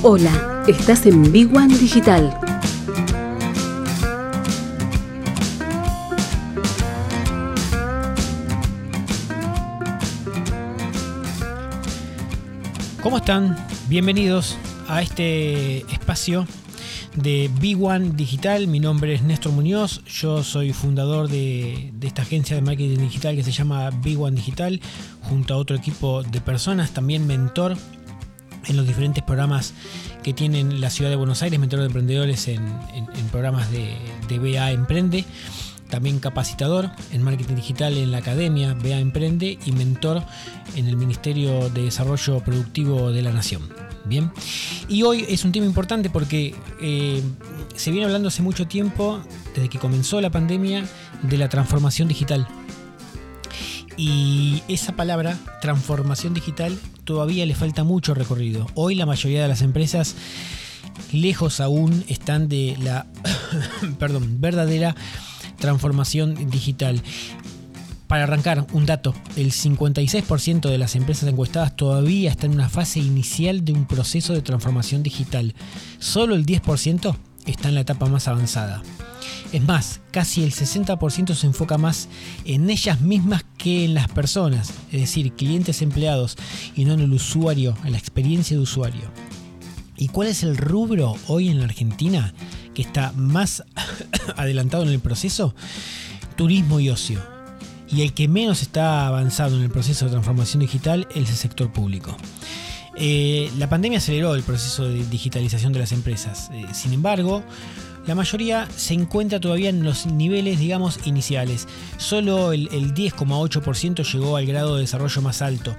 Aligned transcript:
Hola, 0.00 0.62
estás 0.68 1.06
en 1.06 1.32
Big 1.32 1.52
One 1.52 1.76
Digital. 1.76 2.32
¿Cómo 13.02 13.16
están? 13.16 13.56
Bienvenidos 13.88 14.56
a 14.86 15.02
este 15.02 15.78
espacio 15.92 16.46
de 17.16 17.50
Big 17.60 17.82
One 17.82 18.10
Digital. 18.10 18.68
Mi 18.68 18.78
nombre 18.78 19.14
es 19.14 19.22
Néstor 19.22 19.50
Muñoz, 19.50 20.04
yo 20.04 20.44
soy 20.44 20.72
fundador 20.72 21.28
de, 21.28 21.90
de, 21.94 22.06
esta 22.06 22.22
agencia 22.22 22.54
de 22.54 22.62
marketing 22.62 22.98
digital 22.98 23.34
que 23.34 23.42
se 23.42 23.50
llama 23.50 23.90
Big 23.90 24.20
One 24.20 24.36
Digital, 24.36 24.80
junto 25.22 25.54
a 25.54 25.56
otro 25.56 25.74
equipo 25.74 26.22
de 26.22 26.40
personas, 26.40 26.92
también 26.92 27.26
mentor 27.26 27.76
en 28.68 28.76
los 28.76 28.86
diferentes 28.86 29.22
programas 29.22 29.74
que 30.22 30.32
tienen 30.32 30.80
la 30.80 30.90
ciudad 30.90 31.10
de 31.10 31.16
Buenos 31.16 31.42
Aires, 31.42 31.58
mentor 31.58 31.80
de 31.80 31.86
emprendedores 31.86 32.48
en, 32.48 32.62
programas 33.30 33.70
de, 33.70 33.96
de 34.28 34.38
BA 34.38 34.70
Emprende 34.72 35.24
también 35.88 36.20
capacitador 36.20 36.90
en 37.12 37.22
marketing 37.22 37.54
digital 37.54 37.96
en 37.96 38.10
la 38.10 38.18
academia 38.18 38.74
BA 38.74 38.98
Emprende 38.98 39.58
y 39.64 39.72
mentor 39.72 40.22
en 40.76 40.86
el 40.86 40.96
Ministerio 40.96 41.70
de 41.70 41.84
Desarrollo 41.84 42.40
Productivo 42.40 43.10
de 43.10 43.22
la 43.22 43.32
Nación. 43.32 43.62
Bien, 44.04 44.30
y 44.88 45.02
hoy 45.02 45.26
es 45.28 45.44
un 45.44 45.52
tema 45.52 45.66
importante 45.66 46.08
porque 46.08 46.54
eh, 46.80 47.22
se 47.74 47.90
viene 47.90 48.06
hablando 48.06 48.28
hace 48.28 48.42
mucho 48.42 48.66
tiempo, 48.66 49.20
desde 49.54 49.68
que 49.68 49.78
comenzó 49.78 50.20
la 50.20 50.30
pandemia, 50.30 50.84
de 51.22 51.36
la 51.36 51.48
transformación 51.48 52.08
digital. 52.08 52.46
Y 53.98 54.62
esa 54.68 54.92
palabra, 54.92 55.36
transformación 55.60 56.32
digital, 56.32 56.78
todavía 57.02 57.44
le 57.44 57.56
falta 57.56 57.82
mucho 57.82 58.14
recorrido. 58.14 58.68
Hoy 58.74 58.94
la 58.94 59.06
mayoría 59.06 59.42
de 59.42 59.48
las 59.48 59.60
empresas 59.60 60.14
lejos 61.12 61.58
aún 61.58 62.04
están 62.06 62.48
de 62.48 62.76
la 62.80 63.06
perdón, 63.98 64.40
verdadera 64.40 64.94
transformación 65.58 66.48
digital. 66.48 67.02
Para 68.06 68.22
arrancar, 68.22 68.66
un 68.72 68.86
dato, 68.86 69.14
el 69.36 69.50
56% 69.50 70.70
de 70.70 70.78
las 70.78 70.94
empresas 70.94 71.28
encuestadas 71.28 71.74
todavía 71.76 72.30
está 72.30 72.46
en 72.46 72.54
una 72.54 72.68
fase 72.68 73.00
inicial 73.00 73.64
de 73.64 73.72
un 73.72 73.84
proceso 73.84 74.32
de 74.32 74.42
transformación 74.42 75.02
digital. 75.02 75.54
Solo 75.98 76.36
el 76.36 76.46
10% 76.46 77.16
está 77.46 77.68
en 77.68 77.74
la 77.74 77.80
etapa 77.80 78.06
más 78.06 78.28
avanzada. 78.28 78.80
Es 79.50 79.64
más, 79.64 80.00
casi 80.10 80.42
el 80.42 80.52
60% 80.52 81.34
se 81.34 81.46
enfoca 81.46 81.78
más 81.78 82.08
en 82.44 82.68
ellas 82.68 83.00
mismas 83.00 83.44
que 83.56 83.86
en 83.86 83.94
las 83.94 84.08
personas, 84.08 84.74
es 84.92 85.00
decir, 85.00 85.32
clientes 85.32 85.80
empleados 85.80 86.36
y 86.76 86.84
no 86.84 86.92
en 86.92 87.00
el 87.00 87.12
usuario, 87.12 87.74
en 87.84 87.92
la 87.92 87.98
experiencia 87.98 88.56
de 88.56 88.62
usuario. 88.62 89.10
¿Y 89.96 90.08
cuál 90.08 90.28
es 90.28 90.42
el 90.42 90.56
rubro 90.56 91.16
hoy 91.26 91.48
en 91.48 91.58
la 91.58 91.64
Argentina 91.64 92.34
que 92.74 92.82
está 92.82 93.12
más 93.12 93.64
adelantado 94.36 94.82
en 94.82 94.90
el 94.90 95.00
proceso? 95.00 95.54
Turismo 96.36 96.78
y 96.78 96.90
ocio. 96.90 97.20
Y 97.90 98.02
el 98.02 98.12
que 98.12 98.28
menos 98.28 98.60
está 98.60 99.06
avanzado 99.06 99.56
en 99.56 99.62
el 99.62 99.70
proceso 99.70 100.04
de 100.04 100.10
transformación 100.10 100.60
digital 100.60 101.08
es 101.14 101.30
el 101.30 101.36
sector 101.36 101.72
público. 101.72 102.14
Eh, 102.96 103.50
la 103.58 103.68
pandemia 103.68 103.98
aceleró 103.98 104.34
el 104.34 104.42
proceso 104.42 104.84
de 104.84 105.04
digitalización 105.06 105.72
de 105.72 105.78
las 105.78 105.92
empresas. 105.92 106.50
Eh, 106.52 106.66
sin 106.72 106.92
embargo, 106.92 107.42
la 108.08 108.14
mayoría 108.14 108.66
se 108.74 108.94
encuentra 108.94 109.38
todavía 109.38 109.68
en 109.68 109.84
los 109.84 110.06
niveles, 110.06 110.58
digamos, 110.58 110.98
iniciales. 111.04 111.68
Solo 111.98 112.52
el, 112.52 112.70
el 112.72 112.94
10,8% 112.94 114.02
llegó 114.10 114.38
al 114.38 114.46
grado 114.46 114.76
de 114.76 114.80
desarrollo 114.80 115.20
más 115.20 115.42
alto. 115.42 115.76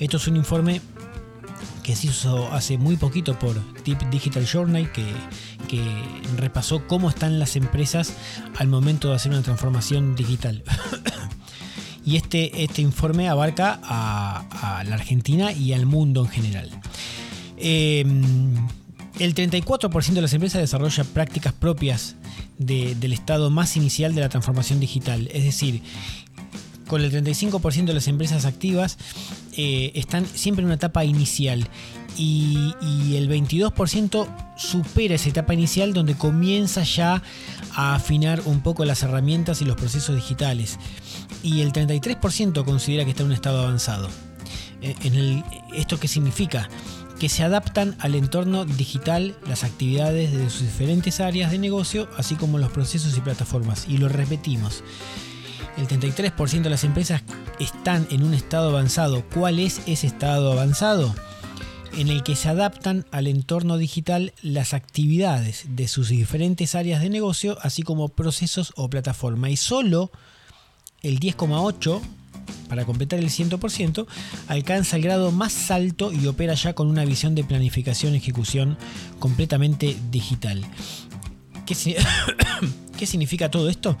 Esto 0.00 0.16
es 0.16 0.26
un 0.26 0.34
informe 0.34 0.80
que 1.84 1.94
se 1.94 2.08
hizo 2.08 2.52
hace 2.52 2.78
muy 2.78 2.96
poquito 2.96 3.38
por 3.38 3.54
Tip 3.84 4.02
Digital 4.10 4.44
Journal, 4.44 4.90
que, 4.90 5.06
repasó 6.36 6.84
cómo 6.88 7.08
están 7.10 7.38
las 7.38 7.54
empresas 7.54 8.12
al 8.56 8.66
momento 8.66 9.10
de 9.10 9.14
hacer 9.14 9.30
una 9.30 9.42
transformación 9.42 10.16
digital. 10.16 10.64
y 12.04 12.16
este, 12.16 12.64
este 12.64 12.82
informe 12.82 13.28
abarca 13.28 13.78
a, 13.84 14.82
la 14.84 14.96
Argentina 14.96 15.52
y 15.52 15.74
al 15.74 15.86
mundo 15.86 16.24
en 16.24 16.28
general. 16.28 16.70
Eh, 17.56 18.04
el 19.18 19.34
34% 19.34 20.12
de 20.12 20.22
las 20.22 20.32
empresas 20.32 20.60
desarrolla 20.60 21.04
prácticas 21.04 21.52
propias 21.52 22.16
de, 22.58 22.94
del 22.94 23.12
estado 23.12 23.50
más 23.50 23.76
inicial 23.76 24.14
de 24.14 24.20
la 24.20 24.28
transformación 24.28 24.80
digital, 24.80 25.28
es 25.32 25.44
decir, 25.44 25.82
con 26.88 27.02
el 27.02 27.12
35% 27.12 27.84
de 27.84 27.94
las 27.94 28.08
empresas 28.08 28.44
activas 28.44 28.98
eh, 29.56 29.92
están 29.94 30.26
siempre 30.26 30.62
en 30.62 30.66
una 30.66 30.74
etapa 30.74 31.04
inicial 31.04 31.68
y, 32.16 32.74
el 33.14 33.28
22% 33.28 34.26
supera 34.56 35.14
esa 35.14 35.28
etapa 35.28 35.54
inicial 35.54 35.92
donde 35.92 36.16
comienza 36.16 36.82
ya 36.82 37.22
a 37.74 37.94
afinar 37.94 38.42
un 38.44 38.60
poco 38.60 38.84
las 38.84 39.02
herramientas 39.02 39.60
y 39.62 39.64
los 39.64 39.76
procesos 39.76 40.16
digitales 40.16 40.78
y 41.42 41.60
el 41.60 41.72
33% 41.72 42.64
considera 42.64 43.04
que 43.04 43.10
está 43.10 43.22
en 43.22 43.28
un 43.28 43.34
estado 43.34 43.60
avanzado. 43.62 44.08
Eh, 44.80 44.94
en 45.02 45.44
¿Esto 45.74 45.98
qué 45.98 46.08
significa? 46.08 46.68
Que 47.18 47.28
se 47.28 47.42
adaptan 47.42 47.96
al 47.98 48.14
entorno 48.14 48.64
digital 48.64 49.36
las 49.46 49.64
actividades 49.64 50.32
de 50.32 50.50
sus 50.50 50.62
diferentes 50.62 51.20
áreas 51.20 51.50
de 51.50 51.58
negocio, 51.58 52.08
así 52.16 52.36
como 52.36 52.58
los 52.58 52.70
procesos 52.70 53.16
y 53.16 53.20
plataformas. 53.20 53.86
Y 53.88 53.98
lo 53.98 54.08
repetimos, 54.08 54.84
el 55.76 55.86
33% 55.88 56.62
de 56.62 56.70
las 56.70 56.84
empresas 56.84 57.22
están 57.58 58.06
en 58.10 58.22
un 58.22 58.34
estado 58.34 58.70
avanzado. 58.70 59.24
¿Cuál 59.32 59.58
es 59.58 59.80
ese 59.86 60.06
estado 60.06 60.52
avanzado? 60.52 61.14
En 61.96 62.08
el 62.08 62.22
que 62.22 62.36
se 62.36 62.48
adaptan 62.48 63.06
al 63.10 63.26
entorno 63.26 63.78
digital 63.78 64.32
las 64.42 64.74
actividades 64.74 65.64
de 65.70 65.88
sus 65.88 66.08
diferentes 66.08 66.74
áreas 66.74 67.00
de 67.00 67.10
negocio, 67.10 67.58
así 67.62 67.82
como 67.82 68.08
procesos 68.08 68.72
o 68.76 68.90
plataforma. 68.90 69.50
Y 69.50 69.56
solo 69.56 70.10
el 71.02 71.18
10,8% 71.18 72.00
para 72.68 72.84
completar 72.84 73.18
el 73.18 73.30
100%, 73.30 74.06
alcanza 74.46 74.96
el 74.96 75.02
grado 75.02 75.32
más 75.32 75.70
alto 75.70 76.12
y 76.12 76.26
opera 76.26 76.54
ya 76.54 76.74
con 76.74 76.88
una 76.88 77.04
visión 77.04 77.34
de 77.34 77.44
planificación 77.44 78.14
y 78.14 78.18
ejecución 78.18 78.76
completamente 79.18 79.96
digital. 80.10 80.64
¿Qué, 81.66 81.74
¿Qué, 82.98 83.06
significa 83.06 83.50
todo 83.50 83.68
esto? 83.68 83.96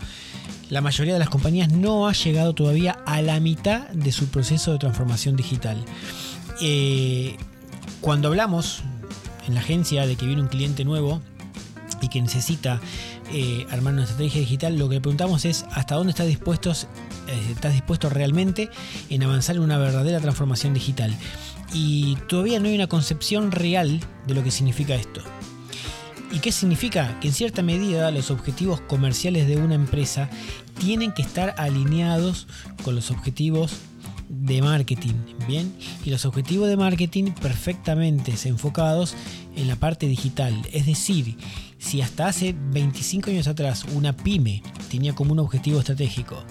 La 0.70 0.80
mayoría 0.80 1.14
de 1.14 1.18
las 1.18 1.30
compañías 1.30 1.72
no 1.72 2.08
ha 2.08 2.12
llegado 2.12 2.54
todavía 2.54 2.98
a 3.06 3.22
la 3.22 3.40
mitad 3.40 3.88
de 3.88 4.12
su 4.12 4.26
proceso 4.26 4.72
de 4.72 4.78
transformación 4.78 5.36
digital. 5.36 5.82
Eh, 6.60 7.36
cuando 8.00 8.28
hablamos 8.28 8.82
en 9.46 9.54
la 9.54 9.60
agencia 9.60 10.06
de 10.06 10.16
que 10.16 10.26
viene 10.26 10.42
un 10.42 10.48
cliente 10.48 10.84
nuevo 10.84 11.22
y 12.02 12.08
que 12.08 12.20
necesita 12.20 12.80
eh, 13.32 13.66
armar 13.70 13.94
una 13.94 14.04
estrategia 14.04 14.40
digital, 14.40 14.78
lo 14.78 14.88
que 14.88 14.96
le 14.96 15.00
preguntamos 15.00 15.44
es 15.44 15.64
hasta 15.72 15.94
dónde 15.94 16.10
está 16.10 16.24
dispuestos 16.24 16.86
estás 17.50 17.72
dispuesto 17.72 18.08
realmente 18.08 18.70
en 19.10 19.22
avanzar 19.22 19.56
en 19.56 19.62
una 19.62 19.78
verdadera 19.78 20.20
transformación 20.20 20.74
digital. 20.74 21.14
Y 21.72 22.16
todavía 22.28 22.60
no 22.60 22.68
hay 22.68 22.74
una 22.74 22.86
concepción 22.86 23.52
real 23.52 24.00
de 24.26 24.34
lo 24.34 24.42
que 24.42 24.50
significa 24.50 24.94
esto. 24.94 25.20
¿Y 26.30 26.40
qué 26.40 26.52
significa? 26.52 27.18
Que 27.20 27.28
en 27.28 27.34
cierta 27.34 27.62
medida 27.62 28.10
los 28.10 28.30
objetivos 28.30 28.80
comerciales 28.82 29.46
de 29.46 29.56
una 29.56 29.74
empresa 29.74 30.28
tienen 30.78 31.12
que 31.12 31.22
estar 31.22 31.54
alineados 31.56 32.46
con 32.84 32.94
los 32.94 33.10
objetivos 33.10 33.72
de 34.28 34.60
marketing, 34.60 35.14
¿bien? 35.46 35.74
Y 36.04 36.10
los 36.10 36.26
objetivos 36.26 36.68
de 36.68 36.76
marketing 36.76 37.32
perfectamente 37.32 38.34
enfocados 38.44 39.14
en 39.56 39.68
la 39.68 39.76
parte 39.76 40.06
digital. 40.06 40.54
Es 40.72 40.84
decir, 40.86 41.36
si 41.78 42.02
hasta 42.02 42.26
hace 42.26 42.54
25 42.72 43.30
años 43.30 43.48
atrás 43.48 43.84
una 43.94 44.14
pyme 44.14 44.62
tenía 44.90 45.14
como 45.14 45.32
un 45.32 45.38
objetivo 45.38 45.78
estratégico 45.78 46.44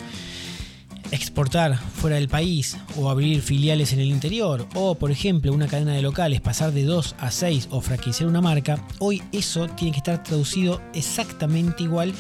exportar 1.12 1.78
fuera 1.78 2.18
del 2.18 2.28
país 2.28 2.78
o 2.98 3.10
abrir 3.10 3.42
filiales 3.42 3.94
en 3.94 4.00
el 4.00 4.08
interior 4.08 4.68
o 4.76 4.96
por 4.96 5.12
ejemplo 5.12 5.54
una 5.54 5.68
cadena 5.68 5.94
de 5.94 6.02
locales 6.02 6.42
pasar 6.42 6.72
de 6.72 6.84
2 6.84 7.16
a 7.20 7.32
6 7.32 7.68
o 7.72 7.82
franquiciar 7.82 8.30
una 8.30 8.42
marca, 8.42 8.84
hoy 9.00 9.22
eso 9.32 9.68
tiene 9.68 9.92
que 9.92 10.00
estar 10.00 10.24
traducido 10.24 10.82
exactamente 10.94 11.84
igual 11.84 12.14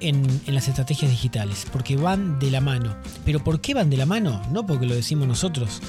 en, 0.00 0.24
en, 0.46 0.54
las 0.54 0.66
estrategias 0.66 1.10
digitales, 1.10 1.66
porque 1.70 1.96
van 1.96 2.38
de 2.38 2.50
la 2.50 2.62
mano. 2.62 2.96
¿Pero 3.24 3.44
por 3.44 3.60
qué 3.60 3.74
van 3.74 3.90
de 3.90 3.98
la 3.98 4.06
mano? 4.06 4.40
No 4.50 4.66
porque 4.66 4.86
lo 4.86 4.94
decimos 4.94 5.28
nosotros, 5.28 5.82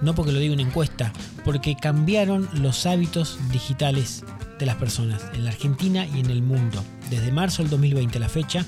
no 0.00 0.14
porque 0.14 0.32
lo 0.32 0.38
diga 0.38 0.54
una 0.54 0.62
encuesta, 0.62 1.12
porque 1.44 1.76
cambiaron 1.76 2.48
los 2.54 2.86
hábitos 2.86 3.38
digitales 3.50 4.24
de 4.58 4.66
las 4.66 4.76
personas 4.76 5.22
en 5.34 5.44
la 5.44 5.50
Argentina 5.50 6.06
y 6.06 6.20
en 6.20 6.30
el 6.30 6.42
mundo. 6.42 6.84
Desde 7.10 7.32
marzo 7.32 7.62
del 7.62 7.70
2020 7.70 8.18
a 8.18 8.20
la 8.20 8.28
fecha, 8.28 8.64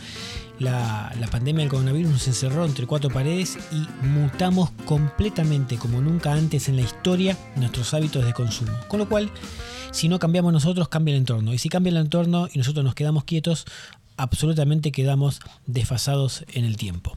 la, 0.58 1.12
la, 1.18 1.26
pandemia 1.26 1.62
del 1.62 1.70
coronavirus 1.70 2.12
nos 2.12 2.28
encerró 2.28 2.64
entre 2.64 2.86
cuatro 2.86 3.10
paredes 3.10 3.58
y 3.72 4.06
mutamos 4.06 4.70
completamente 4.84 5.76
como 5.76 6.00
nunca 6.00 6.32
antes 6.32 6.68
en 6.68 6.76
la 6.76 6.82
historia 6.82 7.36
nuestros 7.56 7.92
hábitos 7.94 8.24
de 8.24 8.32
consumo. 8.32 8.72
Con 8.88 9.00
lo 9.00 9.08
cual, 9.08 9.30
si 9.90 10.08
no 10.08 10.18
cambiamos 10.18 10.52
nosotros, 10.52 10.88
cambia 10.88 11.12
el 11.12 11.18
entorno. 11.18 11.52
Y 11.52 11.58
si 11.58 11.68
cambia 11.68 11.90
el 11.90 11.96
entorno 11.96 12.48
y 12.52 12.58
nosotros 12.58 12.84
nos 12.84 12.94
quedamos 12.94 13.24
quietos, 13.24 13.66
absolutamente 14.16 14.92
quedamos 14.92 15.40
desfasados 15.66 16.44
en 16.52 16.64
el 16.64 16.76
tiempo. 16.76 17.16